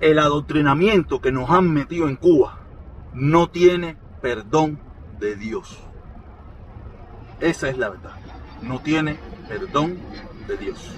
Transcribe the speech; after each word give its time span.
el 0.00 0.18
adoctrinamiento 0.18 1.20
que 1.20 1.32
nos 1.32 1.50
han 1.50 1.72
metido 1.72 2.08
en 2.08 2.16
Cuba 2.16 2.60
no 3.12 3.48
tiene 3.48 3.96
perdón 4.20 4.78
de 5.18 5.36
Dios. 5.36 5.78
Esa 7.40 7.68
es 7.68 7.78
la 7.78 7.90
verdad. 7.90 8.16
No 8.62 8.80
tiene 8.80 9.18
perdón 9.48 9.98
de 10.46 10.56
Dios. 10.56 10.94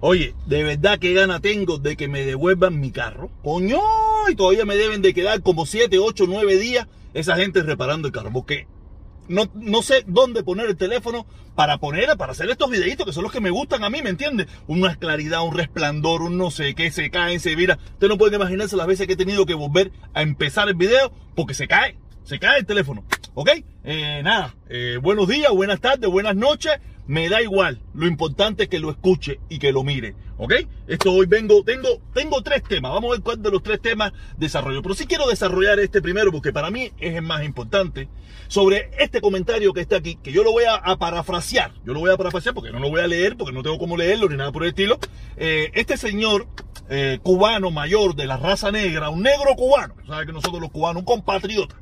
Oye, 0.00 0.34
de 0.46 0.62
verdad 0.62 1.00
que 1.00 1.12
gana 1.12 1.40
tengo 1.40 1.78
de 1.78 1.96
que 1.96 2.06
me 2.06 2.24
devuelvan 2.24 2.78
mi 2.78 2.92
carro. 2.92 3.30
Coño, 3.42 3.80
y 4.30 4.36
todavía 4.36 4.64
me 4.64 4.76
deben 4.76 5.02
de 5.02 5.12
quedar 5.12 5.42
como 5.42 5.66
7, 5.66 5.98
8, 5.98 6.24
9 6.28 6.56
días 6.56 6.86
esa 7.14 7.36
gente 7.36 7.62
reparando 7.62 8.06
el 8.06 8.12
carro. 8.12 8.30
Porque 8.32 8.68
no, 9.26 9.50
no 9.54 9.82
sé 9.82 10.04
dónde 10.06 10.44
poner 10.44 10.66
el 10.66 10.76
teléfono 10.76 11.26
para 11.56 11.78
poner, 11.78 12.16
para 12.16 12.30
hacer 12.30 12.48
estos 12.48 12.70
videitos 12.70 13.04
que 13.04 13.12
son 13.12 13.24
los 13.24 13.32
que 13.32 13.40
me 13.40 13.50
gustan 13.50 13.82
a 13.82 13.90
mí, 13.90 14.00
¿me 14.00 14.10
entiendes? 14.10 14.46
Una 14.68 14.94
claridad, 14.94 15.44
un 15.44 15.56
resplandor, 15.56 16.22
un 16.22 16.38
no 16.38 16.52
sé 16.52 16.76
qué, 16.76 16.92
se 16.92 17.10
cae, 17.10 17.40
se 17.40 17.56
vira. 17.56 17.76
Ustedes 17.94 18.08
no 18.08 18.18
pueden 18.18 18.36
imaginarse 18.36 18.76
las 18.76 18.86
veces 18.86 19.08
que 19.08 19.14
he 19.14 19.16
tenido 19.16 19.46
que 19.46 19.54
volver 19.54 19.90
a 20.14 20.22
empezar 20.22 20.68
el 20.68 20.74
video 20.74 21.12
porque 21.34 21.54
se 21.54 21.66
cae, 21.66 21.98
se 22.22 22.38
cae 22.38 22.60
el 22.60 22.66
teléfono. 22.66 23.02
¿Ok? 23.34 23.50
Eh, 23.82 24.20
nada, 24.22 24.54
eh, 24.68 24.98
buenos 25.02 25.26
días, 25.26 25.50
buenas 25.50 25.80
tardes, 25.80 26.08
buenas 26.08 26.36
noches 26.36 26.78
me 27.08 27.28
da 27.28 27.42
igual. 27.42 27.80
Lo 27.94 28.06
importante 28.06 28.64
es 28.64 28.68
que 28.68 28.78
lo 28.78 28.90
escuche 28.90 29.40
y 29.48 29.58
que 29.58 29.72
lo 29.72 29.82
mire. 29.82 30.14
¿Ok? 30.36 30.52
Esto 30.86 31.10
hoy 31.10 31.26
vengo, 31.26 31.64
tengo, 31.64 31.88
tengo 32.14 32.42
tres 32.42 32.62
temas. 32.62 32.92
Vamos 32.92 33.08
a 33.08 33.12
ver 33.14 33.22
cuál 33.22 33.42
de 33.42 33.50
los 33.50 33.62
tres 33.62 33.80
temas 33.80 34.12
desarrollo. 34.36 34.82
Pero 34.82 34.94
sí 34.94 35.06
quiero 35.06 35.26
desarrollar 35.26 35.80
este 35.80 36.00
primero 36.00 36.30
porque 36.30 36.52
para 36.52 36.70
mí 36.70 36.92
es 36.98 37.16
el 37.16 37.22
más 37.22 37.44
importante. 37.44 38.08
Sobre 38.46 38.90
este 38.98 39.20
comentario 39.20 39.72
que 39.72 39.80
está 39.80 39.96
aquí, 39.96 40.16
que 40.22 40.32
yo 40.32 40.44
lo 40.44 40.52
voy 40.52 40.64
a, 40.64 40.96
parafrasear. 40.96 41.72
Yo 41.84 41.94
lo 41.94 42.00
voy 42.00 42.12
a 42.12 42.16
parafrasear 42.16 42.54
porque 42.54 42.70
no 42.70 42.78
lo 42.78 42.90
voy 42.90 43.00
a 43.00 43.06
leer, 43.06 43.36
porque 43.36 43.52
no 43.52 43.62
tengo 43.62 43.78
cómo 43.78 43.96
leerlo 43.96 44.28
ni 44.28 44.36
nada 44.36 44.52
por 44.52 44.62
el 44.62 44.68
estilo. 44.68 44.98
Eh, 45.36 45.70
este 45.74 45.96
señor 45.96 46.46
eh, 46.90 47.18
cubano 47.22 47.70
mayor 47.70 48.14
de 48.14 48.26
la 48.26 48.36
raza 48.36 48.70
negra, 48.70 49.08
un 49.08 49.22
negro 49.22 49.54
cubano, 49.56 49.94
sabe 50.06 50.26
que 50.26 50.32
nosotros 50.32 50.60
los 50.60 50.70
cubanos, 50.70 51.00
un 51.00 51.06
compatriota 51.06 51.76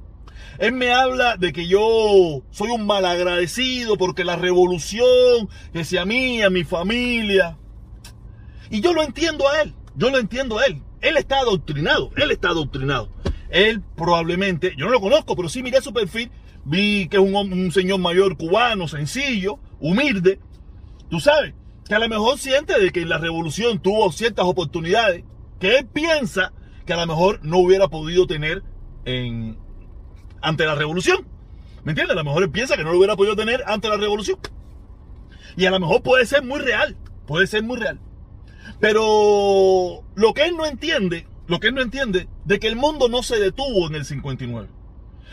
él 0.58 0.72
me 0.72 0.92
habla 0.92 1.36
de 1.36 1.52
que 1.52 1.66
yo 1.66 2.42
soy 2.50 2.70
un 2.70 2.86
malagradecido 2.86 3.96
porque 3.96 4.24
la 4.24 4.36
revolución, 4.36 5.48
que 5.72 5.84
sea 5.84 6.04
mía, 6.04 6.50
mi 6.50 6.64
familia. 6.64 7.58
Y 8.70 8.80
yo 8.80 8.92
lo 8.92 9.02
entiendo 9.02 9.48
a 9.48 9.62
él, 9.62 9.74
yo 9.94 10.10
lo 10.10 10.18
entiendo 10.18 10.58
a 10.58 10.66
él. 10.66 10.82
Él 11.00 11.16
está 11.16 11.38
adoctrinado, 11.38 12.10
él 12.16 12.30
está 12.30 12.48
adoctrinado. 12.48 13.10
Él 13.48 13.82
probablemente, 13.96 14.74
yo 14.76 14.86
no 14.86 14.92
lo 14.92 15.00
conozco, 15.00 15.36
pero 15.36 15.48
sí 15.48 15.62
miré 15.62 15.80
su 15.80 15.92
perfil, 15.92 16.30
vi 16.64 17.08
que 17.08 17.16
es 17.16 17.22
un, 17.22 17.34
un 17.34 17.72
señor 17.72 18.00
mayor 18.00 18.36
cubano, 18.36 18.88
sencillo, 18.88 19.60
humilde. 19.78 20.40
Tú 21.08 21.20
sabes, 21.20 21.54
que 21.88 21.94
a 21.94 21.98
lo 21.98 22.08
mejor 22.08 22.38
siente 22.38 22.78
de 22.78 22.90
que 22.90 23.04
la 23.04 23.18
revolución 23.18 23.78
tuvo 23.78 24.10
ciertas 24.10 24.44
oportunidades 24.44 25.24
que 25.60 25.78
él 25.78 25.86
piensa 25.86 26.52
que 26.84 26.92
a 26.92 26.96
lo 26.96 27.06
mejor 27.06 27.40
no 27.42 27.58
hubiera 27.58 27.88
podido 27.88 28.26
tener 28.26 28.62
en, 29.04 29.56
ante 30.42 30.64
la 30.64 30.74
revolución. 30.74 31.26
¿Me 31.84 31.92
entiendes? 31.92 32.16
A 32.16 32.18
lo 32.18 32.24
mejor 32.24 32.42
él 32.42 32.50
piensa 32.50 32.76
que 32.76 32.84
no 32.84 32.90
lo 32.90 32.98
hubiera 32.98 33.16
podido 33.16 33.36
tener 33.36 33.62
ante 33.66 33.88
la 33.88 33.96
revolución. 33.96 34.38
Y 35.56 35.66
a 35.66 35.70
lo 35.70 35.80
mejor 35.80 36.02
puede 36.02 36.26
ser 36.26 36.42
muy 36.42 36.60
real, 36.60 36.96
puede 37.26 37.46
ser 37.46 37.62
muy 37.62 37.78
real. 37.78 38.00
Pero 38.80 40.04
lo 40.14 40.34
que 40.34 40.44
él 40.44 40.56
no 40.56 40.66
entiende, 40.66 41.26
lo 41.46 41.60
que 41.60 41.68
él 41.68 41.74
no 41.74 41.82
entiende, 41.82 42.28
de 42.44 42.58
que 42.58 42.68
el 42.68 42.76
mundo 42.76 43.08
no 43.08 43.22
se 43.22 43.38
detuvo 43.38 43.86
en 43.86 43.94
el 43.94 44.04
59. 44.04 44.68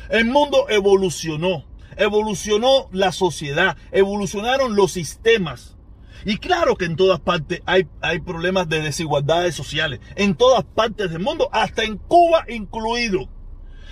El 0.09 0.25
mundo 0.25 0.67
evolucionó, 0.69 1.65
evolucionó 1.97 2.87
la 2.91 3.11
sociedad, 3.11 3.77
evolucionaron 3.91 4.75
los 4.75 4.91
sistemas. 4.91 5.77
Y 6.25 6.37
claro 6.37 6.75
que 6.77 6.85
en 6.85 6.95
todas 6.95 7.19
partes 7.19 7.61
hay, 7.65 7.87
hay 8.01 8.19
problemas 8.19 8.69
de 8.69 8.81
desigualdades 8.81 9.55
sociales, 9.55 9.99
en 10.15 10.35
todas 10.35 10.63
partes 10.63 11.11
del 11.11 11.19
mundo, 11.19 11.49
hasta 11.51 11.83
en 11.83 11.97
Cuba 11.97 12.45
incluido. 12.47 13.27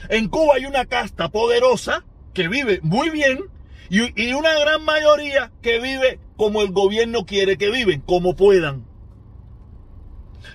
En 0.10 0.28
Cuba 0.30 0.56
hay 0.56 0.66
una 0.66 0.86
casta 0.86 1.30
poderosa 1.30 2.04
que 2.34 2.48
vive 2.48 2.80
muy 2.84 3.10
bien 3.10 3.40
y, 3.90 4.32
una 4.32 4.58
gran 4.58 4.86
mayoría 4.86 5.52
que 5.62 5.82
vive 5.82 6.20
como 6.38 6.62
el 6.62 6.72
gobierno 6.72 7.26
quiere 7.26 7.58
que 7.58 7.70
viven, 7.70 8.00
como 8.00 8.38
puedan. 8.38 8.86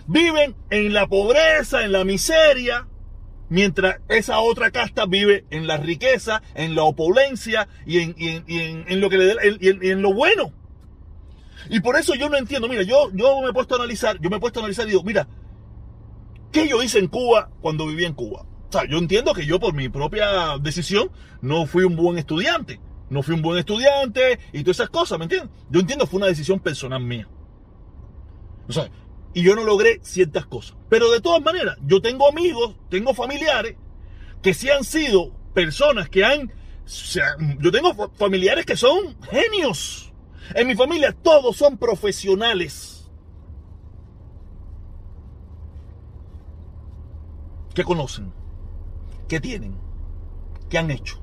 Viven 0.06 0.56
en 0.70 0.94
la 0.94 1.06
pobreza, 1.06 1.84
en 1.84 1.92
la 1.92 2.04
miseria, 2.04 2.88
mientras 3.50 4.00
esa 4.08 4.40
otra 4.40 4.70
casta 4.70 5.04
vive 5.04 5.44
en 5.50 5.66
la 5.66 5.76
riqueza, 5.76 6.42
en 6.54 6.74
la 6.74 6.84
opulencia 6.84 7.68
y 7.84 7.98
en, 7.98 9.00
lo 9.02 9.10
que 9.10 9.18
le 9.18 9.34
en, 9.60 10.00
lo 10.00 10.14
bueno. 10.14 10.52
Y 11.68 11.80
por 11.80 11.96
eso 11.96 12.14
yo 12.14 12.30
no 12.30 12.38
entiendo, 12.38 12.68
mira, 12.68 12.84
yo, 12.84 13.10
yo 13.12 13.42
me 13.42 13.50
he 13.50 13.52
puesto 13.52 13.74
a 13.74 13.78
analizar, 13.78 14.18
yo 14.18 14.30
me 14.30 14.36
he 14.36 14.40
puesto 14.40 14.60
a 14.60 14.62
analizar 14.62 14.86
y 14.86 14.90
digo, 14.92 15.02
mira, 15.02 15.28
¿qué 16.52 16.66
yo 16.68 16.82
hice 16.82 17.00
en 17.00 17.08
Cuba 17.08 17.50
cuando 17.60 17.86
viví 17.86 18.06
en 18.06 18.14
Cuba? 18.14 18.46
Yo 18.84 18.98
entiendo 18.98 19.32
que 19.34 19.46
yo 19.46 19.58
por 19.58 19.74
mi 19.74 19.88
propia 19.88 20.58
decisión 20.60 21.10
no 21.40 21.66
fui 21.66 21.84
un 21.84 21.96
buen 21.96 22.18
estudiante. 22.18 22.80
No 23.08 23.22
fui 23.22 23.34
un 23.34 23.42
buen 23.42 23.58
estudiante 23.58 24.38
y 24.52 24.62
todas 24.62 24.78
esas 24.78 24.90
cosas, 24.90 25.18
¿me 25.18 25.24
entiendes? 25.24 25.50
Yo 25.70 25.80
entiendo 25.80 26.04
que 26.04 26.10
fue 26.10 26.18
una 26.18 26.26
decisión 26.26 26.58
personal 26.58 27.00
mía. 27.00 27.28
Y 29.32 29.42
yo 29.42 29.54
no 29.54 29.64
logré 29.64 30.00
ciertas 30.02 30.46
cosas. 30.46 30.76
Pero 30.88 31.10
de 31.10 31.20
todas 31.20 31.42
maneras, 31.42 31.76
yo 31.86 32.00
tengo 32.00 32.28
amigos, 32.28 32.74
tengo 32.88 33.14
familiares 33.14 33.76
que 34.42 34.54
sí 34.54 34.70
han 34.70 34.84
sido 34.84 35.32
personas 35.54 36.08
que 36.08 36.24
han... 36.24 36.52
Yo 37.60 37.70
tengo 37.70 38.10
familiares 38.14 38.66
que 38.66 38.76
son 38.76 39.16
genios. 39.22 40.12
En 40.54 40.66
mi 40.66 40.74
familia 40.74 41.12
todos 41.12 41.56
son 41.56 41.78
profesionales. 41.78 43.08
¿Qué 47.74 47.84
conocen? 47.84 48.32
¿Qué 49.28 49.40
tienen? 49.40 49.76
¿Qué 50.68 50.78
han 50.78 50.90
hecho? 50.90 51.20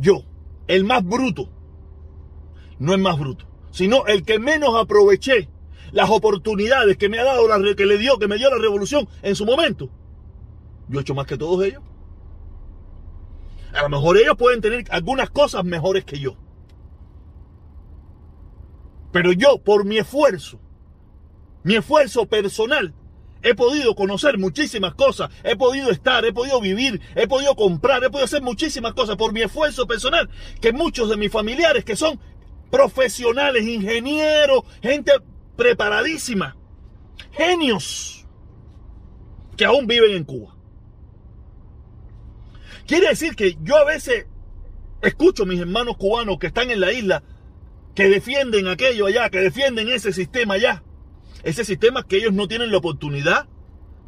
Yo, 0.00 0.24
el 0.66 0.84
más 0.84 1.04
bruto, 1.04 1.48
no 2.78 2.94
es 2.94 2.98
más 2.98 3.18
bruto, 3.18 3.46
sino 3.70 4.06
el 4.06 4.24
que 4.24 4.38
menos 4.38 4.74
aproveché 4.76 5.48
las 5.92 6.10
oportunidades 6.10 6.96
que 6.96 7.08
me 7.08 7.18
ha 7.18 7.24
dado, 7.24 7.46
la, 7.46 7.74
que 7.74 7.86
le 7.86 7.98
dio, 7.98 8.18
que 8.18 8.28
me 8.28 8.38
dio 8.38 8.50
la 8.50 8.60
revolución 8.60 9.08
en 9.22 9.36
su 9.36 9.44
momento. 9.44 9.90
Yo 10.88 10.98
he 10.98 11.02
hecho 11.02 11.14
más 11.14 11.26
que 11.26 11.36
todos 11.36 11.64
ellos. 11.64 11.82
A 13.74 13.82
lo 13.82 13.88
mejor 13.88 14.16
ellos 14.16 14.36
pueden 14.36 14.60
tener 14.60 14.84
algunas 14.90 15.30
cosas 15.30 15.64
mejores 15.64 16.04
que 16.04 16.18
yo. 16.18 16.36
Pero 19.12 19.32
yo, 19.32 19.58
por 19.62 19.84
mi 19.84 19.98
esfuerzo, 19.98 20.58
mi 21.62 21.76
esfuerzo 21.76 22.26
personal, 22.26 22.94
He 23.42 23.54
podido 23.54 23.94
conocer 23.94 24.38
muchísimas 24.38 24.94
cosas, 24.94 25.30
he 25.42 25.56
podido 25.56 25.90
estar, 25.90 26.24
he 26.24 26.32
podido 26.32 26.60
vivir, 26.60 27.00
he 27.16 27.26
podido 27.26 27.56
comprar, 27.56 28.02
he 28.04 28.08
podido 28.08 28.24
hacer 28.24 28.40
muchísimas 28.40 28.94
cosas 28.94 29.16
por 29.16 29.32
mi 29.32 29.42
esfuerzo 29.42 29.86
personal, 29.86 30.30
que 30.60 30.72
muchos 30.72 31.08
de 31.08 31.16
mis 31.16 31.32
familiares 31.32 31.84
que 31.84 31.96
son 31.96 32.20
profesionales, 32.70 33.66
ingenieros, 33.66 34.62
gente 34.80 35.12
preparadísima, 35.56 36.56
genios, 37.32 38.26
que 39.56 39.64
aún 39.64 39.88
viven 39.88 40.12
en 40.12 40.24
Cuba. 40.24 40.56
Quiere 42.86 43.08
decir 43.08 43.34
que 43.34 43.58
yo 43.62 43.76
a 43.76 43.84
veces 43.84 44.26
escucho 45.02 45.42
a 45.42 45.46
mis 45.46 45.60
hermanos 45.60 45.96
cubanos 45.96 46.38
que 46.38 46.46
están 46.46 46.70
en 46.70 46.80
la 46.80 46.92
isla, 46.92 47.24
que 47.96 48.08
defienden 48.08 48.68
aquello 48.68 49.06
allá, 49.06 49.30
que 49.30 49.40
defienden 49.40 49.88
ese 49.88 50.12
sistema 50.12 50.54
allá 50.54 50.84
ese 51.42 51.64
sistema 51.64 52.04
que 52.04 52.16
ellos 52.16 52.32
no 52.32 52.48
tienen 52.48 52.70
la 52.70 52.78
oportunidad 52.78 53.48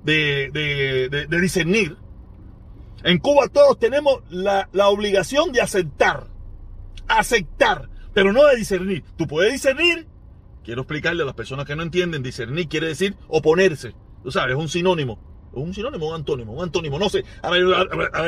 de, 0.04 1.26
discernir. 1.40 1.96
En 3.02 3.18
Cuba 3.18 3.48
todos 3.48 3.78
tenemos 3.78 4.22
la, 4.30 4.68
obligación 4.88 5.52
de 5.52 5.60
aceptar, 5.60 6.28
aceptar, 7.08 7.88
pero 8.12 8.32
no 8.32 8.46
de 8.46 8.56
discernir. 8.56 9.04
Tú 9.16 9.26
puedes 9.26 9.52
discernir, 9.52 10.06
quiero 10.62 10.82
explicarle 10.82 11.22
a 11.22 11.26
las 11.26 11.34
personas 11.34 11.66
que 11.66 11.76
no 11.76 11.82
entienden, 11.82 12.22
discernir 12.22 12.68
quiere 12.68 12.88
decir 12.88 13.16
oponerse, 13.28 13.94
tú 14.22 14.30
sabes, 14.30 14.56
es 14.56 14.60
un 14.60 14.68
sinónimo. 14.68 15.34
Un 15.52 15.72
sinónimo, 15.72 16.08
un 16.08 16.16
antónimo, 16.16 16.52
un 16.52 16.64
antónimo, 16.64 16.98
no 16.98 17.08
sé. 17.08 17.24
Ahora 17.40 17.60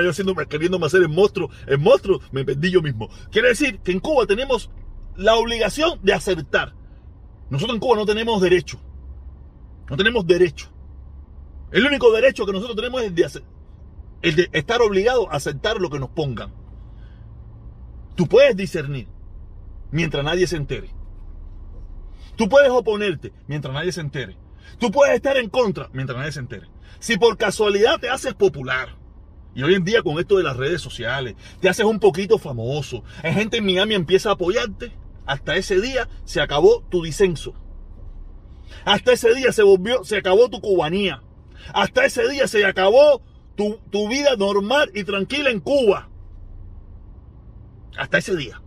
yo, 0.00 0.11
haciendo, 0.11 0.32
queriéndome 0.37 0.87
hacer 0.87 1.02
el 1.02 1.09
monstruo, 1.09 1.50
el 1.67 1.79
monstruo, 1.79 2.20
me 2.31 2.44
perdí 2.44 2.70
yo 2.70 2.81
mismo. 2.81 3.09
Quiere 3.32 3.49
decir 3.49 3.81
que 3.81 3.91
en 3.91 3.99
Cuba 3.99 4.26
tenemos 4.26 4.70
la 5.17 5.35
obligación 5.35 5.99
de 6.05 6.12
aceptar. 6.12 6.75
Nosotros 7.50 7.75
en 7.75 7.81
Cuba 7.81 7.97
no 7.97 8.06
tenemos 8.06 8.41
derecho. 8.41 8.81
No 9.88 9.97
tenemos 9.97 10.27
derecho. 10.27 10.71
El 11.71 11.87
único 11.87 12.12
derecho 12.12 12.47
que 12.47 12.53
nosotros 12.53 12.77
tenemos 12.77 13.03
es 13.03 13.15
de, 13.15 13.43
el 14.23 14.37
de 14.37 14.49
estar 14.53 14.81
obligado 14.81 15.31
a 15.31 15.37
aceptar 15.37 15.81
lo 15.81 15.91
que 15.91 15.99
nos 15.99 16.11
pongan. 16.11 16.53
Tú 18.15 18.27
puedes 18.27 18.56
discernir 18.56 19.09
mientras 19.91 20.25
nadie 20.25 20.47
se 20.47 20.56
entere. 20.56 20.91
Tú 22.37 22.49
puedes 22.49 22.71
oponerte 22.71 23.33
mientras 23.47 23.75
nadie 23.75 23.93
se 23.93 24.00
entere. 24.00 24.37
Tú 24.79 24.91
puedes 24.91 25.15
estar 25.15 25.37
en 25.37 25.49
contra 25.49 25.88
mientras 25.93 26.19
nadie 26.19 26.33
se 26.33 26.41
entere. 26.41 26.69
Si 26.99 27.17
por 27.19 27.37
casualidad 27.37 27.99
te 28.00 28.09
haces 28.09 28.35
popular, 28.35 28.97
Y 29.55 29.62
hoy 29.62 29.75
en 29.75 29.85
día 29.85 30.03
con 30.03 30.19
esto 30.19 30.37
de 30.37 30.43
las 30.43 30.59
redes 30.59 30.83
sociales, 30.83 31.35
te 31.61 31.71
haces 31.71 31.87
un 31.87 31.99
poquito 31.99 32.37
famoso. 32.37 33.03
Hay 33.23 33.33
gente 33.33 33.56
en 33.56 33.65
Miami 33.65 33.94
empieza 33.94 34.29
a 34.29 34.33
apoyarte. 34.35 34.93
Hasta 35.25 35.56
ese 35.56 35.81
día 35.81 36.11
se 36.27 36.43
acabó 36.43 36.83
tu 36.91 37.03
disenso. 37.03 37.55
Hasta 38.84 39.12
ese 39.12 39.34
día 39.34 39.52
se 39.52 39.62
volvió, 39.62 40.04
se 40.04 40.16
acabó 40.16 40.48
tu 40.48 40.60
cubanía. 40.60 41.22
Hasta 41.72 42.04
ese 42.04 42.28
día 42.28 42.46
se 42.46 42.64
acabó 42.64 43.22
tu, 43.56 43.78
tu 43.90 44.08
vida 44.08 44.36
normal 44.36 44.90
y 44.94 45.04
tranquila 45.04 45.50
en 45.50 45.60
Cuba. 45.60 46.08
Hasta 47.96 48.18
ese 48.18 48.36
día. 48.36 48.62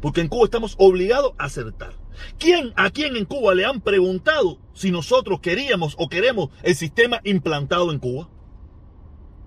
Porque 0.00 0.20
en 0.20 0.28
Cuba 0.28 0.44
estamos 0.44 0.74
obligados 0.78 1.32
a 1.38 1.44
acertar. 1.44 1.94
¿Quién 2.38 2.72
a 2.76 2.90
quién 2.90 3.16
en 3.16 3.24
Cuba 3.24 3.54
le 3.54 3.64
han 3.64 3.80
preguntado 3.80 4.58
si 4.74 4.90
nosotros 4.90 5.40
queríamos 5.40 5.94
o 5.98 6.08
queremos 6.08 6.50
el 6.62 6.74
sistema 6.74 7.20
implantado 7.24 7.92
en 7.92 7.98
Cuba? 7.98 8.28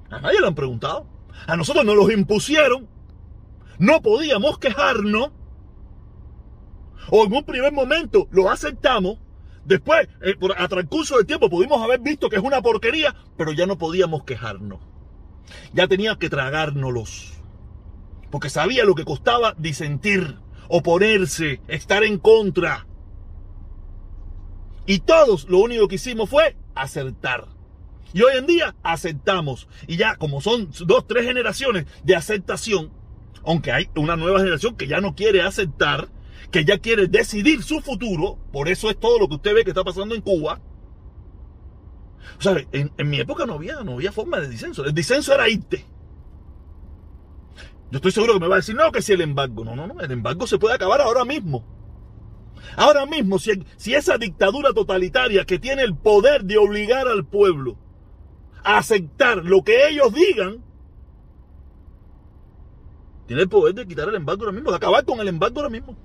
A 0.09 0.21
nadie 0.21 0.39
le 0.39 0.47
han 0.47 0.55
preguntado. 0.55 1.07
A 1.47 1.57
nosotros 1.57 1.85
nos 1.85 1.95
los 1.95 2.11
impusieron. 2.11 2.87
No 3.77 4.01
podíamos 4.01 4.57
quejarnos. 4.57 5.31
O 7.09 7.25
en 7.25 7.33
un 7.33 7.43
primer 7.43 7.71
momento 7.71 8.27
lo 8.31 8.49
aceptamos. 8.49 9.19
Después, 9.65 10.07
eh, 10.21 10.35
a 10.57 10.67
transcurso 10.67 11.17
del 11.17 11.25
tiempo, 11.25 11.49
pudimos 11.49 11.81
haber 11.81 11.99
visto 11.99 12.29
que 12.29 12.35
es 12.35 12.43
una 12.43 12.61
porquería, 12.61 13.15
pero 13.37 13.51
ya 13.51 13.65
no 13.65 13.77
podíamos 13.77 14.23
quejarnos. 14.23 14.79
Ya 15.73 15.87
tenía 15.87 16.15
que 16.17 16.29
tragárnoslos. 16.29 17.33
Porque 18.29 18.49
sabía 18.49 18.85
lo 18.85 18.95
que 18.95 19.05
costaba 19.05 19.55
disentir, 19.57 20.37
oponerse, 20.67 21.61
estar 21.67 22.03
en 22.03 22.19
contra. 22.19 22.85
Y 24.85 24.99
todos 24.99 25.45
lo 25.49 25.59
único 25.59 25.87
que 25.87 25.95
hicimos 25.95 26.29
fue 26.29 26.55
acertar. 26.75 27.47
Y 28.13 28.21
hoy 28.21 28.37
en 28.37 28.45
día 28.45 28.75
aceptamos. 28.83 29.67
Y 29.87 29.97
ya 29.97 30.15
como 30.15 30.41
son 30.41 30.69
dos, 30.85 31.07
tres 31.07 31.25
generaciones 31.25 31.85
de 32.03 32.15
aceptación, 32.15 32.91
aunque 33.43 33.71
hay 33.71 33.89
una 33.95 34.15
nueva 34.15 34.39
generación 34.39 34.75
que 34.75 34.87
ya 34.87 35.01
no 35.01 35.15
quiere 35.15 35.41
aceptar, 35.41 36.09
que 36.51 36.65
ya 36.65 36.77
quiere 36.79 37.07
decidir 37.07 37.63
su 37.63 37.81
futuro, 37.81 38.37
por 38.51 38.67
eso 38.67 38.89
es 38.89 38.99
todo 38.99 39.19
lo 39.19 39.27
que 39.27 39.35
usted 39.35 39.53
ve 39.53 39.63
que 39.63 39.71
está 39.71 39.83
pasando 39.83 40.15
en 40.15 40.21
Cuba. 40.21 40.59
O 42.37 42.41
sea, 42.41 42.57
en, 42.71 42.91
mi 43.09 43.19
época 43.19 43.45
no 43.45 43.53
había, 43.53 43.81
no 43.83 43.93
había 43.93 44.11
forma 44.11 44.39
de 44.39 44.49
disenso. 44.49 44.83
El 44.85 44.93
disenso 44.93 45.33
era 45.33 45.49
irte. 45.49 45.85
Yo 47.91 47.97
estoy 47.97 48.11
seguro 48.11 48.33
que 48.33 48.39
me 48.39 48.47
va 48.47 48.55
a 48.55 48.59
decir, 48.59 48.75
no, 48.75 48.91
que 48.91 49.01
si 49.01 49.13
el 49.13 49.21
embargo. 49.21 49.63
No, 49.63 49.75
no, 49.75 49.87
no, 49.87 50.01
el 50.01 50.11
embargo 50.11 50.47
se 50.47 50.57
puede 50.57 50.75
acabar 50.75 51.01
ahora 51.01 51.23
mismo. 51.23 51.63
Ahora 52.75 53.05
mismo, 53.05 53.39
si, 53.39 53.63
si 53.77 53.93
esa 53.93 54.17
dictadura 54.17 54.73
totalitaria 54.73 55.45
que 55.45 55.59
tiene 55.59 55.83
el 55.83 55.95
poder 55.95 56.43
de 56.43 56.57
obligar 56.57 57.07
al 57.07 57.25
pueblo 57.25 57.77
aceptar 58.63 59.45
lo 59.45 59.63
que 59.63 59.87
ellos 59.87 60.11
digan, 60.11 60.63
tiene 63.27 63.43
el 63.43 63.49
poder 63.49 63.75
de 63.75 63.87
quitar 63.87 64.09
el 64.09 64.15
embargo 64.15 64.43
ahora 64.43 64.53
mismo, 64.53 64.71
de 64.71 64.77
acabar 64.77 65.05
con 65.05 65.19
el 65.19 65.27
embargo 65.27 65.59
ahora 65.59 65.69
mismo. 65.69 65.95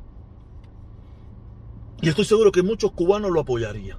Y 2.02 2.08
estoy 2.08 2.24
seguro 2.24 2.52
que 2.52 2.62
muchos 2.62 2.92
cubanos 2.92 3.30
lo 3.30 3.40
apoyarían. 3.40 3.98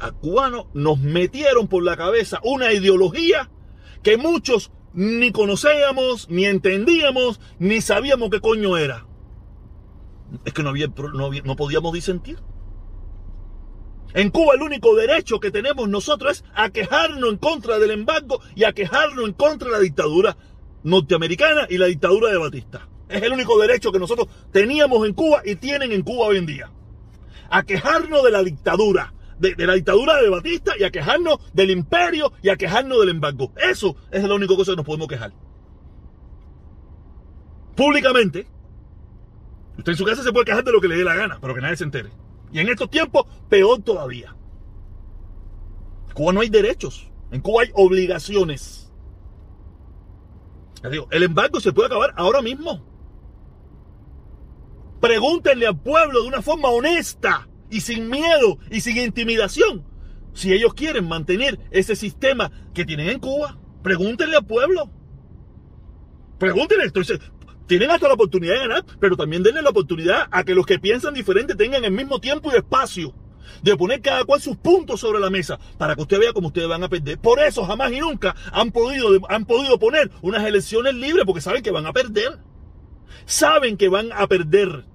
A 0.00 0.10
cubanos 0.10 0.66
nos 0.74 0.98
metieron 0.98 1.68
por 1.68 1.84
la 1.84 1.96
cabeza 1.96 2.40
una 2.42 2.72
ideología 2.72 3.50
que 4.02 4.16
muchos 4.16 4.72
ni 4.94 5.32
conocíamos, 5.32 6.28
ni 6.28 6.46
entendíamos, 6.46 7.40
ni 7.58 7.80
sabíamos 7.80 8.30
qué 8.30 8.40
coño 8.40 8.76
era. 8.76 9.06
Es 10.44 10.52
que 10.52 10.62
no, 10.62 10.70
había, 10.70 10.88
no, 10.88 11.30
no 11.30 11.56
podíamos 11.56 11.92
disentir. 11.92 12.38
En 14.14 14.30
Cuba 14.30 14.54
el 14.54 14.62
único 14.62 14.94
derecho 14.94 15.40
que 15.40 15.50
tenemos 15.50 15.88
nosotros 15.88 16.32
es 16.32 16.44
a 16.54 16.70
quejarnos 16.70 17.30
en 17.30 17.38
contra 17.38 17.78
del 17.78 17.92
embargo 17.92 18.40
y 18.54 18.64
a 18.64 18.72
quejarnos 18.72 19.26
en 19.26 19.32
contra 19.32 19.68
de 19.68 19.74
la 19.74 19.80
dictadura 19.80 20.36
norteamericana 20.82 21.66
y 21.70 21.78
la 21.78 21.86
dictadura 21.86 22.30
de 22.30 22.36
Batista. 22.38 22.88
Es 23.12 23.22
el 23.22 23.32
único 23.32 23.58
derecho 23.60 23.92
que 23.92 23.98
nosotros 23.98 24.26
teníamos 24.50 25.06
en 25.06 25.12
Cuba 25.12 25.42
y 25.44 25.56
tienen 25.56 25.92
en 25.92 26.02
Cuba 26.02 26.28
hoy 26.28 26.38
en 26.38 26.46
día. 26.46 26.70
A 27.50 27.62
quejarnos 27.62 28.24
de 28.24 28.30
la 28.30 28.42
dictadura, 28.42 29.12
de, 29.38 29.54
la 29.58 29.74
dictadura 29.74 30.16
de 30.16 30.30
Batista 30.30 30.72
y 30.78 30.84
a 30.84 30.90
quejarnos 30.90 31.38
del 31.52 31.70
imperio 31.70 32.32
y 32.42 32.48
a 32.48 32.56
quejarnos 32.56 33.00
del 33.00 33.10
embargo. 33.10 33.52
Eso 33.56 33.96
es 34.10 34.24
la 34.24 34.34
única 34.34 34.56
cosa 34.56 34.72
que 34.72 34.76
nos 34.76 34.86
podemos 34.86 35.08
quejar. 35.08 35.34
Públicamente, 37.76 38.46
usted 39.76 39.92
en 39.92 39.98
su 39.98 40.04
casa 40.06 40.22
se 40.22 40.32
puede 40.32 40.46
quejar 40.46 40.64
de 40.64 40.72
lo 40.72 40.80
que 40.80 40.88
le 40.88 40.96
dé 40.96 41.04
la 41.04 41.14
gana, 41.14 41.38
pero 41.38 41.54
que 41.54 41.60
nadie 41.60 41.76
se 41.76 41.84
entere. 41.84 42.08
Y 42.50 42.60
en 42.60 42.68
estos 42.70 42.88
tiempos, 42.88 43.26
peor 43.50 43.82
todavía. 43.82 44.34
En 46.08 46.14
Cuba 46.14 46.32
no 46.32 46.40
hay 46.40 46.48
derechos. 46.48 47.10
En 47.30 47.42
Cuba 47.42 47.64
hay 47.64 47.70
obligaciones. 47.74 48.90
Digo, 50.90 51.08
el 51.10 51.22
embargo 51.24 51.60
se 51.60 51.72
puede 51.72 51.88
acabar 51.88 52.14
ahora 52.16 52.40
mismo. 52.40 52.91
Pregúntenle 55.02 55.66
al 55.66 55.78
pueblo 55.80 56.22
de 56.22 56.28
una 56.28 56.42
forma 56.42 56.68
honesta 56.68 57.48
y 57.68 57.80
sin 57.80 58.08
miedo 58.08 58.58
y 58.70 58.80
sin 58.82 58.96
intimidación 58.98 59.84
si 60.32 60.52
ellos 60.52 60.74
quieren 60.74 61.08
mantener 61.08 61.58
ese 61.72 61.96
sistema 61.96 62.52
que 62.72 62.84
tienen 62.84 63.08
en 63.08 63.18
Cuba. 63.18 63.58
Pregúntenle 63.82 64.36
al 64.36 64.46
pueblo. 64.46 64.88
Pregúntenle, 66.38 66.84
estoy, 66.84 67.04
tienen 67.66 67.90
hasta 67.90 68.06
la 68.06 68.14
oportunidad 68.14 68.54
de 68.54 68.60
ganar, 68.60 68.84
pero 69.00 69.16
también 69.16 69.42
denle 69.42 69.60
la 69.60 69.70
oportunidad 69.70 70.28
a 70.30 70.44
que 70.44 70.54
los 70.54 70.66
que 70.66 70.78
piensan 70.78 71.14
diferente 71.14 71.56
tengan 71.56 71.84
el 71.84 71.90
mismo 71.90 72.20
tiempo 72.20 72.52
y 72.52 72.56
espacio 72.56 73.12
de 73.60 73.76
poner 73.76 74.00
cada 74.02 74.24
cual 74.24 74.40
sus 74.40 74.56
puntos 74.56 75.00
sobre 75.00 75.18
la 75.18 75.30
mesa 75.30 75.58
para 75.78 75.96
que 75.96 76.02
usted 76.02 76.20
vea 76.20 76.32
cómo 76.32 76.46
ustedes 76.46 76.68
van 76.68 76.84
a 76.84 76.88
perder. 76.88 77.18
Por 77.18 77.40
eso 77.40 77.64
jamás 77.64 77.90
y 77.90 77.98
nunca 77.98 78.36
han 78.52 78.70
podido, 78.70 79.08
han 79.28 79.46
podido 79.46 79.80
poner 79.80 80.12
unas 80.22 80.46
elecciones 80.46 80.94
libres 80.94 81.24
porque 81.26 81.40
saben 81.40 81.64
que 81.64 81.72
van 81.72 81.86
a 81.86 81.92
perder. 81.92 82.38
Saben 83.26 83.76
que 83.76 83.88
van 83.88 84.12
a 84.12 84.28
perder. 84.28 84.91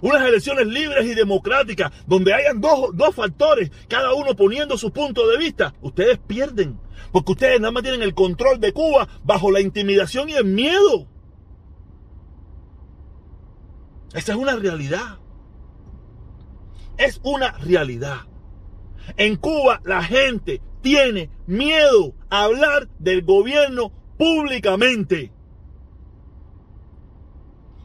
Unas 0.00 0.22
elecciones 0.26 0.66
libres 0.66 1.06
y 1.06 1.14
democráticas 1.14 1.90
donde 2.06 2.34
hayan 2.34 2.60
dos, 2.60 2.90
dos 2.94 3.14
factores, 3.14 3.70
cada 3.88 4.12
uno 4.14 4.36
poniendo 4.36 4.76
su 4.76 4.92
punto 4.92 5.26
de 5.28 5.38
vista. 5.38 5.74
Ustedes 5.80 6.18
pierden 6.18 6.78
porque 7.12 7.32
ustedes 7.32 7.60
nada 7.60 7.72
más 7.72 7.82
tienen 7.82 8.02
el 8.02 8.14
control 8.14 8.60
de 8.60 8.72
Cuba 8.72 9.08
bajo 9.24 9.50
la 9.50 9.60
intimidación 9.60 10.28
y 10.28 10.34
el 10.34 10.44
miedo. 10.44 11.06
Esa 14.12 14.32
es 14.32 14.38
una 14.38 14.56
realidad. 14.56 15.18
Es 16.98 17.20
una 17.22 17.52
realidad. 17.52 18.20
En 19.16 19.36
Cuba 19.36 19.80
la 19.84 20.02
gente 20.02 20.60
tiene 20.82 21.30
miedo 21.46 22.14
a 22.28 22.44
hablar 22.44 22.88
del 22.98 23.22
gobierno 23.22 23.92
públicamente. 24.18 25.32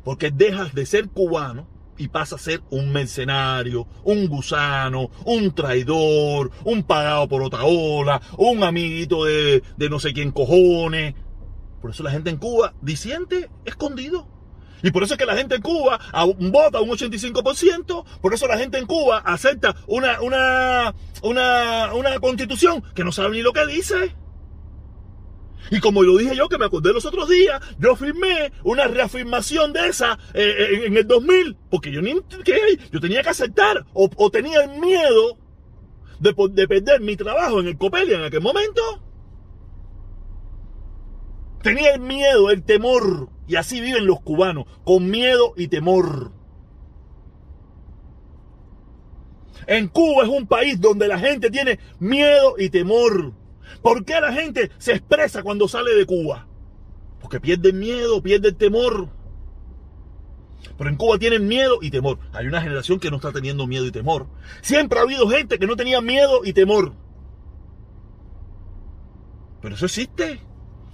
Porque 0.04 0.32
dejas 0.32 0.74
de 0.74 0.86
ser 0.86 1.10
cubano 1.10 1.68
y 2.02 2.08
pasa 2.08 2.36
a 2.36 2.40
ser 2.40 2.64
un 2.72 2.92
mercenario, 2.92 3.86
un 4.04 4.28
gusano, 4.28 5.12
un 5.24 5.54
traidor, 5.54 6.50
un 6.64 6.82
pagado 6.82 7.28
por 7.28 7.44
otra 7.44 7.64
ola, 7.64 8.20
un 8.40 8.64
amiguito 8.64 9.26
de, 9.26 9.62
de 9.78 9.90
no 9.90 10.00
sé 10.00 10.12
quién 10.12 10.32
cojones. 10.32 11.14
Por 11.80 11.92
eso 11.92 12.02
la 12.02 12.10
gente 12.10 12.32
en 12.32 12.38
Cuba 12.38 12.74
disiente 12.82 13.52
escondido. 13.66 14.28
Y 14.82 14.90
por 14.90 15.04
eso 15.04 15.14
es 15.14 15.20
que 15.20 15.28
la 15.28 15.38
gente 15.38 15.54
en 15.54 15.62
Cuba 15.62 16.00
vota 16.40 16.82
un 16.82 16.90
85%, 16.90 18.04
por 18.20 18.34
eso 18.34 18.48
la 18.48 18.58
gente 18.58 18.80
en 18.80 18.88
Cuba 18.88 19.20
acepta 19.20 19.76
una, 19.86 20.22
una, 20.22 20.96
una, 21.22 21.94
una 21.94 22.20
constitución 22.20 22.84
que 22.96 23.04
no 23.04 23.12
sabe 23.12 23.36
ni 23.36 23.42
lo 23.44 23.54
que 23.54 23.68
dice. 23.68 24.16
Y 25.70 25.80
como 25.80 26.04
lo 26.04 26.18
dije 26.18 26.36
yo, 26.36 26.50
que 26.50 26.58
me 26.58 26.66
acordé 26.66 26.92
los 26.94 27.06
otros 27.06 27.30
días, 27.30 27.62
yo 27.80 27.96
firmé 27.96 28.52
una 28.64 28.88
reafirmación 28.88 29.74
de 29.74 29.88
esa 29.88 30.18
eh, 30.34 30.56
eh, 30.58 30.86
en, 30.86 30.98
el 30.98 31.08
2000, 31.08 31.58
porque 31.70 31.92
yo 31.92 32.02
ni 32.02 32.14
yo 32.92 33.00
tenía 33.00 33.22
que 33.22 33.30
aceptar 33.30 33.86
o, 33.94 34.32
tenía 34.32 34.64
el 34.64 34.80
miedo 34.80 35.38
de, 36.20 36.34
de, 36.52 36.68
perder 36.68 37.02
mi 37.02 37.16
trabajo 37.16 37.60
en 37.60 37.68
el 37.68 37.78
Copelia 37.78 38.18
en 38.18 38.24
aquel 38.24 38.42
momento. 38.42 38.82
Tenía 41.62 41.94
el 41.94 42.02
miedo, 42.02 42.50
el 42.50 42.64
temor 42.64 43.30
y 43.48 43.56
así 43.56 43.82
viven 43.82 44.08
los 44.08 44.22
cubanos, 44.22 44.66
con 44.84 45.10
miedo 45.10 45.54
y 45.58 45.68
temor. 45.68 46.32
En 49.68 49.88
Cuba 49.88 50.24
es 50.24 50.30
un 50.30 50.48
país 50.48 50.80
donde 50.80 51.08
la 51.08 51.20
gente 51.20 51.52
tiene 51.52 51.80
miedo 52.00 52.56
y 52.58 52.70
temor. 52.70 53.34
¿Por 53.82 54.06
qué 54.06 54.20
la 54.20 54.34
gente 54.34 54.72
se 54.78 54.94
expresa 54.94 55.44
cuando 55.44 55.68
sale 55.68 55.94
de 55.96 56.06
Cuba? 56.06 56.48
Porque 57.20 57.40
pierde 57.40 57.74
miedo, 57.74 58.22
pierde 58.22 58.52
temor. 58.52 59.10
Pero 60.78 60.90
en 60.90 60.96
Cuba 60.96 61.18
tienen 61.20 61.48
miedo 61.48 61.80
y 61.82 61.92
temor. 61.92 62.20
Hay 62.34 62.48
una 62.48 62.62
generación 62.62 63.00
que 63.00 63.10
no 63.10 63.18
está 63.18 63.32
teniendo 63.32 63.68
miedo 63.68 63.86
y 63.86 63.92
temor. 63.92 64.28
Siempre 64.62 65.00
ha 65.00 65.04
habido 65.04 65.28
gente 65.30 65.60
que 65.60 65.68
no 65.68 65.76
tenía 65.76 66.02
miedo 66.02 66.42
y 66.44 66.54
temor. 66.54 66.94
Pero 69.62 69.76
eso 69.76 69.86
existe. 69.86 70.42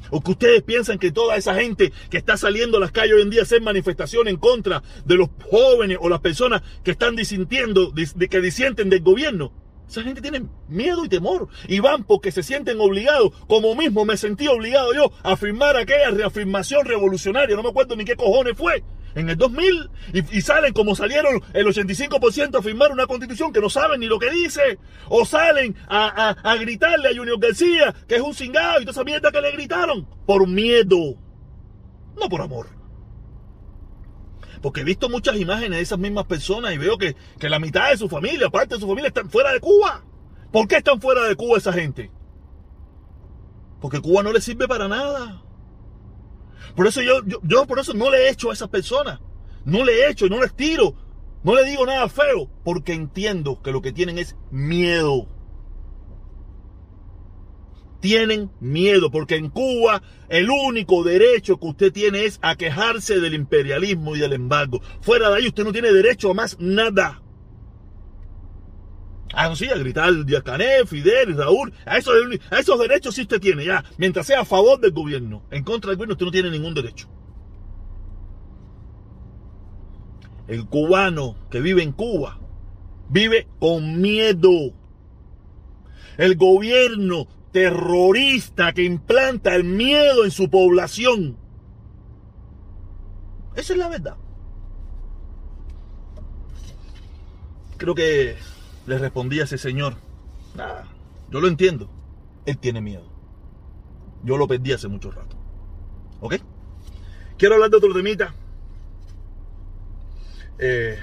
¿O 0.09 0.21
que 0.21 0.31
ustedes 0.31 0.63
piensan 0.63 0.99
que 0.99 1.11
toda 1.11 1.35
esa 1.35 1.55
gente 1.55 1.91
que 2.09 2.17
está 2.17 2.37
saliendo 2.37 2.77
a 2.77 2.79
las 2.79 2.91
calles 2.91 3.15
hoy 3.15 3.21
en 3.21 3.29
día 3.29 3.41
a 3.41 3.43
hacer 3.43 3.61
manifestación 3.61 4.27
en 4.27 4.37
contra 4.37 4.83
de 5.05 5.15
los 5.15 5.29
jóvenes 5.49 5.97
o 5.99 6.09
las 6.09 6.21
personas 6.21 6.61
que 6.83 6.91
están 6.91 7.15
disintiendo, 7.15 7.93
que 7.93 8.41
disienten 8.41 8.89
del 8.89 9.01
gobierno, 9.01 9.51
Esa 9.89 10.03
gente 10.03 10.21
tiene 10.21 10.45
miedo 10.67 11.05
y 11.05 11.09
temor. 11.09 11.47
Y 11.67 11.79
van 11.79 12.03
porque 12.03 12.31
se 12.31 12.43
sienten 12.43 12.79
obligados, 12.79 13.31
como 13.47 13.73
mismo 13.75 14.03
me 14.05 14.17
sentí 14.17 14.47
obligado 14.47 14.93
yo 14.93 15.11
a 15.23 15.37
firmar 15.37 15.77
aquella 15.77 16.11
reafirmación 16.11 16.85
revolucionaria. 16.85 17.55
No 17.55 17.63
me 17.63 17.69
acuerdo 17.69 17.95
ni 17.95 18.03
qué 18.03 18.15
cojones 18.15 18.57
fue. 18.57 18.83
En 19.15 19.29
el 19.29 19.37
2000. 19.37 19.89
Y, 20.13 20.41
salen 20.41 20.73
como 20.73 20.95
salieron 20.95 21.41
el 21.53 21.65
85% 21.65 22.59
a 22.59 22.61
firmar 22.61 22.91
una 22.91 23.07
constitución 23.07 23.51
que 23.53 23.61
no 23.61 23.69
saben 23.69 24.01
ni 24.01 24.07
lo 24.07 24.19
que 24.19 24.29
dice. 24.29 24.77
O 25.07 25.25
salen 25.25 25.75
a, 25.87 26.35
a 26.43 26.55
gritarle 26.57 27.09
a 27.09 27.15
Junior 27.15 27.39
García 27.39 27.95
que 28.07 28.15
es 28.15 28.21
un 28.21 28.35
cingado 28.35 28.81
y 28.81 28.85
toda 28.85 28.91
esa 28.91 29.03
mierda 29.03 29.31
que 29.31 29.41
le 29.41 29.51
gritaron. 29.51 30.05
Por 30.25 30.47
miedo. 30.47 31.15
No 32.19 32.29
por 32.29 32.41
amor. 32.41 32.76
Porque 34.61 34.81
he 34.81 34.83
visto 34.83 35.09
muchas 35.09 35.37
imágenes 35.37 35.77
de 35.77 35.81
esas 35.81 35.99
mismas 35.99 36.25
personas 36.25 36.73
y 36.73 36.77
veo 36.77 36.97
que, 36.97 37.15
la 37.41 37.59
mitad 37.59 37.89
de 37.89 37.97
su 37.97 38.09
familia, 38.09 38.49
parte 38.49 38.75
de 38.75 38.81
su 38.81 38.87
familia, 38.87 39.09
están 39.09 39.29
fuera 39.29 39.51
de 39.51 39.59
Cuba. 39.59 40.03
¿Por 40.51 40.67
qué 40.67 40.77
están 40.77 40.99
fuera 40.99 41.23
de 41.23 41.35
Cuba 41.35 41.57
esa 41.57 41.73
gente? 41.73 42.11
Porque 43.81 44.01
Cuba 44.01 44.23
no 44.23 44.31
le 44.31 44.41
sirve 44.41 44.67
para 44.67 44.87
nada. 44.87 45.43
Por 46.75 46.87
eso 46.87 47.01
yo, 47.01 47.23
yo, 47.25 47.39
yo 47.43 47.65
por 47.65 47.79
eso 47.79 47.93
no 47.93 48.09
le 48.09 48.29
echo 48.29 48.49
a 48.49 48.53
esas 48.53 48.69
personas. 48.69 49.19
No 49.65 49.83
le 49.83 50.09
echo, 50.09 50.27
no 50.27 50.41
les 50.41 50.53
tiro. 50.55 50.95
No 51.43 51.55
le 51.55 51.65
digo 51.65 51.85
nada 51.85 52.09
feo. 52.09 52.49
Porque 52.63 52.93
entiendo 52.93 53.61
que 53.61 53.71
lo 53.71 53.81
que 53.81 53.91
tienen 53.91 54.17
es 54.17 54.35
miedo 54.49 55.27
tienen 57.99 58.51
miedo, 58.59 59.09
porque 59.11 59.35
en 59.35 59.49
Cuba 59.49 60.01
el 60.29 60.49
único 60.49 61.03
derecho 61.03 61.59
que 61.59 61.67
usted 61.67 61.91
tiene 61.91 62.25
es 62.25 62.39
a 62.41 62.55
quejarse 62.55 63.19
del 63.19 63.33
imperialismo 63.33 64.15
y 64.15 64.19
del 64.19 64.33
embargo. 64.33 64.81
Fuera 65.01 65.29
de 65.29 65.37
ahí 65.37 65.47
usted 65.47 65.63
no 65.63 65.71
tiene 65.71 65.91
derecho 65.91 66.31
a 66.31 66.33
más 66.33 66.57
nada. 66.59 67.21
Ah, 69.33 69.53
sí, 69.55 69.67
a 69.69 69.77
gritar 69.77 70.25
Díaz 70.25 70.43
Canel, 70.43 70.87
Fidel, 70.87 71.37
Raúl, 71.37 71.73
a 71.85 71.95
a 71.95 72.59
esos 72.59 72.79
derechos 72.79 73.13
sí 73.13 73.21
usted 73.21 73.39
tiene, 73.39 73.65
ya. 73.65 73.83
Mientras 73.97 74.25
sea 74.25 74.41
a 74.41 74.45
favor 74.45 74.79
del 74.79 74.91
gobierno, 74.91 75.43
en 75.51 75.63
contra 75.63 75.89
del 75.89 75.97
gobierno 75.97 76.13
usted 76.13 76.25
no 76.25 76.31
tiene 76.31 76.49
ningún 76.49 76.73
derecho. 76.73 77.09
El 80.47 80.65
cubano 80.65 81.35
que 81.51 81.59
vive 81.59 81.83
en 81.83 81.91
Cuba 81.91 82.39
vive 83.09 83.47
con 83.59 84.01
miedo. 84.01 84.73
El 86.17 86.35
gobierno 86.35 87.27
terrorista 87.51 88.73
que 88.73 88.83
implanta 88.83 89.55
el 89.55 89.63
miedo 89.63 90.25
en 90.25 90.31
su 90.31 90.49
población. 90.49 91.37
Esa 93.55 93.73
es 93.73 93.79
la 93.79 93.89
verdad. 93.89 94.17
Creo 97.77 97.95
que 97.95 98.35
le 98.85 98.97
respondí 98.97 99.39
a 99.39 99.43
ese 99.43 99.57
señor. 99.57 99.95
yo 101.29 101.41
lo 101.41 101.47
entiendo. 101.47 101.89
Él 102.45 102.57
tiene 102.57 102.81
miedo. 102.81 103.11
Yo 104.23 104.37
lo 104.37 104.47
perdí 104.47 104.73
hace 104.73 104.87
mucho 104.87 105.11
rato. 105.11 105.35
¿Ok? 106.21 106.35
Quiero 107.37 107.55
hablar 107.55 107.69
de 107.69 107.77
otro 107.77 107.93
temita. 107.93 108.33
Eh, 110.59 110.97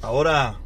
ahora 0.00 0.58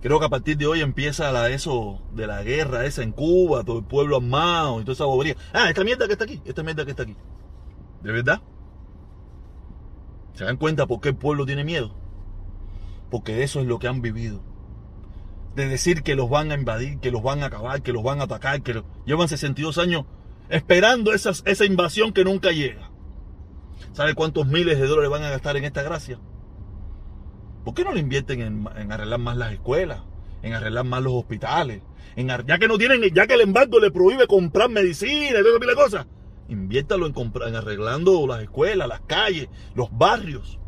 Creo 0.00 0.20
que 0.20 0.26
a 0.26 0.28
partir 0.28 0.56
de 0.56 0.66
hoy 0.66 0.80
empieza 0.80 1.32
la 1.32 1.50
eso 1.50 2.00
de 2.12 2.26
la 2.26 2.42
guerra 2.42 2.84
esa 2.84 3.02
en 3.02 3.10
Cuba, 3.10 3.64
todo 3.64 3.78
el 3.78 3.84
pueblo 3.84 4.16
armado 4.16 4.80
y 4.80 4.84
toda 4.84 4.92
esa 4.92 5.04
bobería. 5.06 5.36
Ah, 5.52 5.68
esta 5.68 5.82
mierda 5.82 6.06
que 6.06 6.12
está 6.12 6.24
aquí, 6.24 6.40
esta 6.44 6.62
mierda 6.62 6.84
que 6.84 6.92
está 6.92 7.02
aquí. 7.02 7.16
¿De 8.02 8.12
verdad? 8.12 8.40
¿Se 10.34 10.44
dan 10.44 10.56
cuenta 10.56 10.86
por 10.86 11.00
qué 11.00 11.08
el 11.08 11.16
pueblo 11.16 11.46
tiene 11.46 11.64
miedo? 11.64 11.96
Porque 13.10 13.42
eso 13.42 13.60
es 13.60 13.66
lo 13.66 13.80
que 13.80 13.88
han 13.88 14.00
vivido. 14.00 14.40
De 15.56 15.66
decir 15.66 16.04
que 16.04 16.14
los 16.14 16.30
van 16.30 16.52
a 16.52 16.54
invadir, 16.54 17.00
que 17.00 17.10
los 17.10 17.22
van 17.24 17.42
a 17.42 17.46
acabar, 17.46 17.82
que 17.82 17.92
los 17.92 18.04
van 18.04 18.20
a 18.20 18.24
atacar, 18.24 18.62
que 18.62 18.84
llevan 19.04 19.28
62 19.28 19.78
años 19.78 20.04
esperando 20.48 21.12
esa 21.12 21.64
invasión 21.64 22.12
que 22.12 22.22
nunca 22.22 22.52
llega. 22.52 22.92
¿Sabe 23.92 24.14
cuántos 24.14 24.46
miles 24.46 24.78
de 24.78 24.86
dólares 24.86 25.10
van 25.10 25.24
a 25.24 25.30
gastar 25.30 25.56
en 25.56 25.64
esta 25.64 25.82
gracia? 25.82 26.20
¿Por 27.68 27.74
qué 27.74 27.84
no 27.84 27.92
le 27.92 28.00
invierten 28.00 28.40
en, 28.40 28.90
arreglar 28.90 29.20
más 29.20 29.36
las 29.36 29.52
escuelas? 29.52 30.00
En 30.40 30.54
arreglar 30.54 30.86
más 30.86 31.02
los 31.02 31.12
hospitales. 31.12 31.82
En, 32.16 32.28
ya 32.28 32.58
que 32.58 32.66
no 32.66 32.78
tienen, 32.78 33.02
ya 33.12 33.26
que 33.26 33.34
el 33.34 33.42
embargo 33.42 33.78
le 33.78 33.90
prohíbe 33.90 34.26
comprar 34.26 34.70
medicina 34.70 35.26
y 35.38 35.42
todas 35.42 35.60
esas 35.60 35.74
cosas. 35.74 36.06
Inviértalo 36.48 37.06
en, 37.06 37.14
en 37.46 37.56
arreglando 37.56 38.26
las 38.26 38.40
escuelas, 38.40 38.88
las 38.88 39.00
calles, 39.00 39.50
los 39.74 39.90
barrios. 39.92 40.58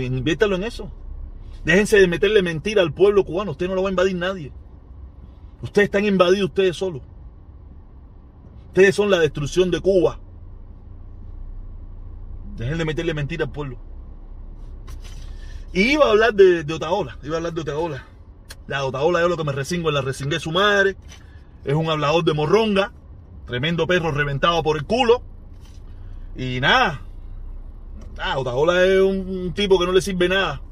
Inviértalo 0.00 0.54
en 0.54 0.62
eso. 0.62 0.92
Déjense 1.64 1.98
de 1.98 2.06
meterle 2.06 2.40
mentira 2.40 2.82
al 2.82 2.94
pueblo 2.94 3.24
cubano. 3.24 3.50
Usted 3.50 3.66
no 3.66 3.74
lo 3.74 3.82
va 3.82 3.88
a 3.88 3.90
invadir 3.90 4.14
nadie. 4.14 4.52
Ustedes 5.60 5.86
están 5.86 6.04
invadidos 6.04 6.50
ustedes 6.50 6.76
solos. 6.76 7.02
Ustedes 8.68 8.94
son 8.94 9.10
la 9.10 9.18
destrucción 9.18 9.72
de 9.72 9.80
Cuba. 9.80 10.20
Dejen 12.56 12.78
de 12.78 12.84
meterle 12.84 13.12
mentira 13.12 13.46
al 13.46 13.50
pueblo. 13.50 13.85
Y 15.76 15.92
iba 15.92 16.06
a 16.06 16.10
hablar 16.12 16.32
de, 16.32 16.64
de 16.64 16.72
Otaola, 16.72 17.18
iba 17.22 17.34
a 17.34 17.36
hablar 17.36 17.52
de 17.52 17.60
Otaola. 17.60 18.06
La 18.66 18.82
Otaola 18.86 19.20
es 19.20 19.28
lo 19.28 19.36
que 19.36 19.44
me 19.44 19.52
resingo 19.52 19.90
en 19.90 19.96
la 19.96 20.00
resingué 20.00 20.40
su 20.40 20.50
madre. 20.50 20.96
Es 21.66 21.74
un 21.74 21.90
hablador 21.90 22.24
de 22.24 22.32
morronga. 22.32 22.92
Tremendo 23.46 23.86
perro 23.86 24.10
reventado 24.10 24.62
por 24.62 24.78
el 24.78 24.84
culo. 24.84 25.20
Y 26.34 26.60
nada. 26.60 27.02
Nada, 28.16 28.38
Otaola 28.38 28.84
es 28.84 29.02
un, 29.02 29.52
tipo 29.52 29.78
que 29.78 29.84
no 29.84 29.92
le 29.92 30.00
sirve 30.00 30.30
nada. 30.30 30.62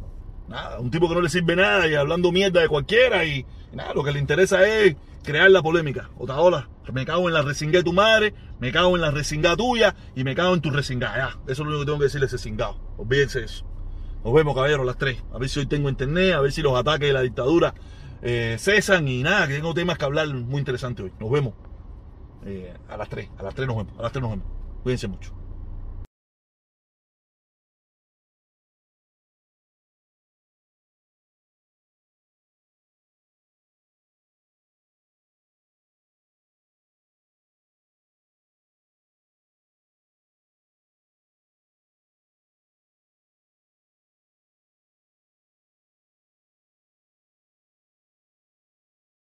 Nada, 0.49 0.81
un 0.81 0.91
tipo 0.91 1.07
que 1.07 1.15
no 1.15 1.21
le 1.21 1.29
sirve 1.29 1.55
nada 1.55 1.87
y 1.87 1.95
hablando 1.95 2.33
mierda 2.33 2.63
de 2.63 2.69
cualquiera. 2.69 3.27
Y, 3.27 3.45
nada, 3.75 3.93
lo 3.93 4.05
que 4.05 4.13
le 4.13 4.21
interesa 4.21 4.67
es 4.67 4.97
crear 5.23 5.51
la 5.51 5.63
polémica. 5.63 6.09
Otaola, 6.17 6.71
me 6.91 7.05
cago 7.05 7.29
en 7.29 7.35
la 7.35 7.43
resingué 7.43 7.83
tu 7.83 7.93
madre, 7.93 8.33
me 8.59 8.73
cago 8.73 8.97
en 8.97 9.03
la 9.03 9.11
resinga 9.11 9.55
tuya 9.55 9.95
y 10.17 10.25
me 10.25 10.35
cago 10.35 10.55
en 10.55 10.63
tu 10.63 10.71
resinga. 10.71 11.15
Ya, 11.15 11.39
eso 11.43 11.51
es 11.53 11.59
lo 11.59 11.65
único 11.65 11.81
que 11.81 11.87
tengo 11.87 11.99
que 11.99 12.05
decirle 12.05 12.25
ese 12.25 12.39
cingado. 12.39 12.79
Olvídense 12.97 13.45
eso. 13.45 13.67
Nos 14.25 14.33
vemos, 14.33 14.55
caballeros, 14.55 14.87
las 14.87 14.97
3. 14.97 15.23
A 15.35 15.39
ver 15.39 15.49
si 15.51 15.61
hoy 15.61 15.67
tengo 15.67 15.91
internet, 15.91 16.33
a 16.33 16.41
ver 16.41 16.51
si 16.51 16.63
los 16.63 16.75
ataques 16.75 17.07
de 17.09 17.13
la 17.13 17.21
dictadura 17.21 17.75
eh, 18.23 18.57
cesan 18.59 19.07
y 19.07 19.23
nada, 19.23 19.47
que 19.47 19.55
tengo 19.55 19.75
temas 19.75 19.99
que 19.99 20.05
hablar 20.07 20.29
muy 20.29 20.61
interesantes 20.61 21.05
hoy. 21.05 21.13
Nos 21.21 21.31
vemos 21.31 21.53
eh, 22.47 22.73
a 22.89 22.97
las 22.97 23.11
3. 23.11 23.29
A 23.37 23.43
las 23.43 23.55
3 23.55 23.69
nos 23.69 23.77
vemos. 23.77 23.99
A 23.99 24.03
las 24.03 24.13
3 24.13 24.23
nos 24.23 24.31
vemos. 24.31 24.47
Cuídense 24.83 25.09
mucho. 25.09 25.44